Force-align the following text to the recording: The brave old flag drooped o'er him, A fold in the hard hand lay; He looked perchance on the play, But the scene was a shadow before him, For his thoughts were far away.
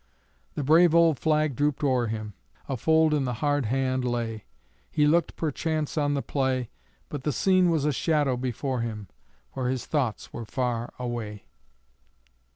The 0.55 0.63
brave 0.63 0.95
old 0.95 1.19
flag 1.19 1.55
drooped 1.55 1.83
o'er 1.83 2.07
him, 2.07 2.33
A 2.67 2.75
fold 2.75 3.13
in 3.13 3.25
the 3.25 3.35
hard 3.35 3.67
hand 3.67 4.03
lay; 4.03 4.45
He 4.89 5.05
looked 5.05 5.35
perchance 5.35 5.95
on 5.95 6.15
the 6.15 6.23
play, 6.23 6.71
But 7.07 7.23
the 7.23 7.31
scene 7.31 7.69
was 7.69 7.85
a 7.85 7.91
shadow 7.93 8.35
before 8.35 8.81
him, 8.81 9.09
For 9.53 9.69
his 9.69 9.85
thoughts 9.85 10.33
were 10.33 10.43
far 10.45 10.91
away. 10.97 11.45